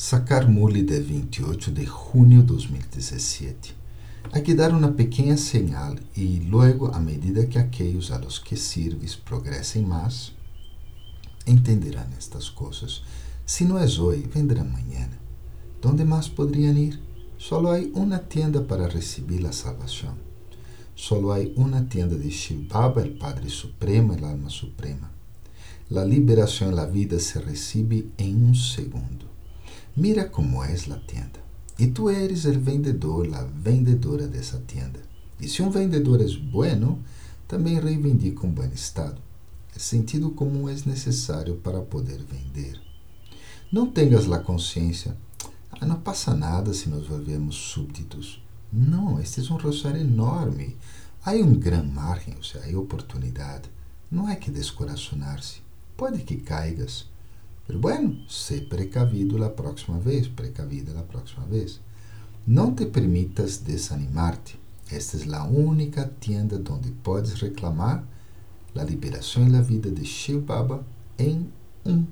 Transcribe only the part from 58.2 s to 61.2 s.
sé precavido la próxima vez, precavida la